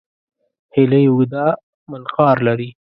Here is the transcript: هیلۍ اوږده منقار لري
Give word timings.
هیلۍ 0.75 1.03
اوږده 1.09 1.45
منقار 1.91 2.37
لري 2.47 2.69